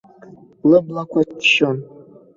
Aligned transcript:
Лыблақәа 0.69 1.21
ччон. 1.41 1.77